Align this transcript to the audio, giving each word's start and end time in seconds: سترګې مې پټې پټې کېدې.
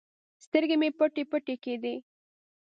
سترګې 0.45 0.75
مې 0.81 0.89
پټې 0.97 1.23
پټې 1.31 1.55
کېدې. 1.63 1.95